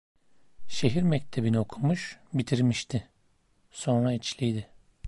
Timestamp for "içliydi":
4.13-4.67